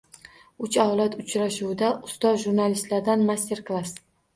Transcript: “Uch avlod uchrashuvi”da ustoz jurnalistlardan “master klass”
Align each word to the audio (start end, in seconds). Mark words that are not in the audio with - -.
“Uch 0.67 0.77
avlod 0.83 1.19
uchrashuvi”da 1.25 1.93
ustoz 2.11 2.35
jurnalistlardan 2.49 3.33
“master 3.33 3.69
klass” 3.73 4.01